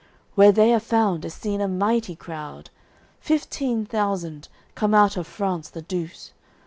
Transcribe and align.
Where 0.33 0.51
they 0.51 0.73
are 0.73 0.79
found, 0.79 1.23
is 1.25 1.35
seen 1.35 1.61
a 1.61 1.67
mighty 1.67 2.15
crowd, 2.15 2.71
Fifteen 3.19 3.85
thousand, 3.85 4.47
come 4.73 4.95
out 4.95 5.15
of 5.15 5.27
France 5.27 5.69
the 5.69 5.83
Douce. 5.83 6.31